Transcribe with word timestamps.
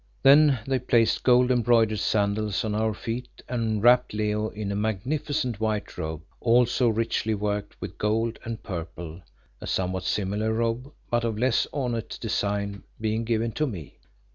Then 0.23 0.57
they 0.65 0.79
placed 0.79 1.21
gold 1.21 1.51
embroidered 1.51 1.99
sandals 1.99 2.65
on 2.65 2.73
our 2.73 2.91
feet 2.91 3.43
and 3.47 3.83
wrapped 3.83 4.15
Leo 4.15 4.49
in 4.49 4.71
a 4.71 4.75
magnificent, 4.75 5.59
white 5.59 5.95
robe, 5.95 6.23
also 6.39 6.89
richly 6.89 7.35
worked 7.35 7.79
with 7.79 7.99
gold 7.99 8.39
and 8.43 8.63
purple; 8.63 9.21
a 9.61 9.67
somewhat 9.67 10.01
similar 10.05 10.53
robe 10.53 10.91
but 11.11 11.23
of 11.23 11.37
less 11.37 11.67
ornate 11.71 12.17
design 12.19 12.81
being 12.99 13.23
given 13.25 13.51
to 13.51 13.67
me. 13.67 13.99